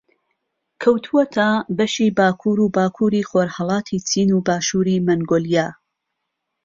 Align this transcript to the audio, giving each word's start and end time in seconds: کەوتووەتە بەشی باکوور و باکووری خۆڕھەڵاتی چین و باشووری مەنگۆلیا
کەوتووەتە 0.81 1.47
بەشی 1.77 2.09
باکوور 2.17 2.57
و 2.61 2.73
باکووری 2.75 3.27
خۆڕھەڵاتی 3.29 4.03
چین 4.09 4.29
و 4.33 4.43
باشووری 4.47 5.03
مەنگۆلیا 5.07 5.67